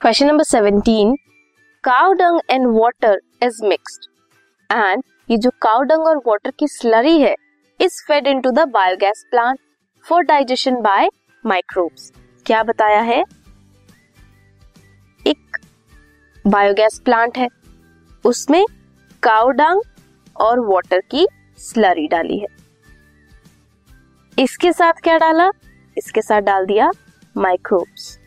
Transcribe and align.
Question 0.00 0.26
number 0.26 0.44
seventeen 0.44 1.14
cow 1.84 2.12
dung 2.12 2.38
and 2.50 2.66
water 2.70 3.18
is 3.42 3.64
mixed 3.66 4.04
and 4.70 5.02
ये 5.30 5.36
जो 5.36 5.50
cow 5.62 5.82
dung 5.82 6.06
और 6.06 6.16
water 6.26 6.50
की 6.58 6.66
slurry 6.68 7.16
है 7.20 7.34
is 7.80 7.94
fed 8.08 8.26
into 8.26 8.50
the 8.50 8.66
biogas 8.68 9.24
plant 9.30 9.58
for 10.04 10.22
digestion 10.22 10.80
by 10.82 11.08
microbes 11.44 12.12
क्या 12.46 12.62
बताया 12.62 13.00
है? 13.00 13.22
एक 15.26 15.56
बायोगैस 16.44 17.00
प्लांट 17.04 17.38
है। 17.38 17.48
उसमें 18.24 18.64
काउ 19.22 19.50
डंग 19.52 19.80
और 20.36 20.60
वाटर 20.66 21.00
की 21.10 21.26
स्लरी 21.58 22.06
डाली 22.08 22.38
है। 22.38 22.54
इसके 24.38 24.72
साथ 24.72 25.02
क्या 25.02 25.18
डाला? 25.18 25.50
इसके 25.96 26.22
साथ 26.22 26.40
डाल 26.42 26.66
दिया 26.66 26.90
माइक्रोब्स 27.36 28.18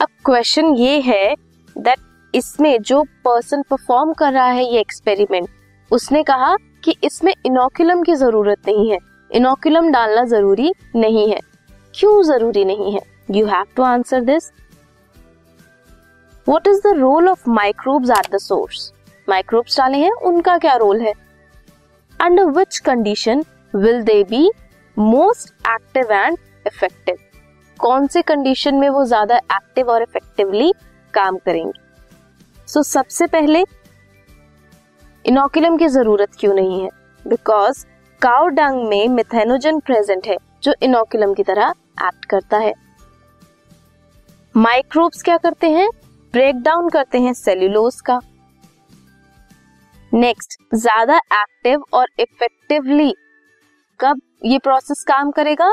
अब 0.00 0.08
क्वेश्चन 0.24 0.74
ये 0.76 0.98
है 1.00 1.34
दैट 1.76 1.98
इसमें 2.34 2.82
जो 2.82 3.02
पर्सन 3.24 3.62
परफॉर्म 3.70 4.12
कर 4.12 4.32
रहा 4.32 4.46
है 4.46 4.64
ये 4.64 4.80
एक्सपेरिमेंट 4.80 5.48
उसने 5.90 6.22
कहा 6.22 6.54
कि 6.84 6.94
इसमें 7.04 7.32
इनोकुलम 7.46 8.02
की 8.02 8.14
ज़रूरत 8.14 8.68
नहीं 8.68 8.90
है। 8.90 8.98
इनोकुलम 9.30 9.90
डालना 9.92 10.24
ज़रूरी 10.24 10.72
नहीं 10.96 11.30
है। 11.30 11.38
क्यों 11.94 12.22
ज़रूरी 12.22 12.64
नहीं 12.64 12.92
है? 12.94 13.00
You 13.30 13.46
have 13.46 13.64
to 13.76 13.82
answer 13.82 14.20
this 14.24 14.50
what 16.46 16.66
is 16.66 16.80
the 16.84 16.94
role 16.98 17.28
of 17.28 17.48
microbes 17.50 18.10
at 18.10 18.30
the 18.34 18.38
source 18.38 18.92
microbes 19.28 19.78
डाले 19.78 19.98
हैं, 19.98 20.12
उनका 20.12 20.58
क्या 20.58 20.74
रोल 20.76 21.00
है? 21.00 21.12
Under 22.20 22.50
which 22.58 22.78
condition 22.80 23.44
will 23.74 24.02
they 24.02 24.22
be 24.24 24.50
most 24.96 25.54
active 25.68 26.12
and 26.12 26.38
effective 26.66 27.16
कौन 27.78 28.06
से 28.06 28.22
कंडीशन 28.22 28.74
में 28.74 28.88
वो 28.90 29.04
ज़्यादा 29.04 29.36
एक्टिव 29.36 29.90
और 29.90 30.02
इफेक्टिवली 30.02 30.72
काम 31.14 31.36
करेंगे? 31.38 31.72
सो 32.68 32.80
so, 32.80 32.86
सबसे 32.86 33.26
पहले 33.26 33.64
इनोकुलम 35.24 35.76
की 35.76 35.88
ज़रूरत 35.88 36.34
क्यों 36.40 36.54
नहीं 36.54 36.80
है? 36.82 36.88
बिकॉज़ 37.24 37.84
काउ 38.22 38.46
डंग 38.48 38.88
में 38.88 39.08
मिथेनोजन 39.08 39.78
प्रेजेंट 39.80 40.26
है 40.26 40.36
जो 40.62 40.74
इनोकुलम 40.82 41.34
की 41.34 41.42
तरह 41.42 41.72
एक्ट 42.02 42.24
करता 42.24 42.58
है। 42.58 42.72
माइक्रोब्स 44.54 45.22
क्या 45.22 45.36
करते 45.36 45.70
हैं? 45.70 45.88
ब्रेक 46.34 46.62
डाउन 46.62 46.88
करते 46.88 47.18
हैं 47.20 47.32
सेल्यूलोज 47.34 48.00
का। 48.00 48.20
नेक्स्ट 50.12 50.58
ज़्यादा 50.74 51.16
एक्टिव 51.16 51.84
और 51.92 52.08
इफेक्टिवली 52.20 53.14
कब 54.00 54.20
ये 54.44 54.58
प्रोसेस 54.58 55.04
काम 55.08 55.30
करेगा? 55.30 55.72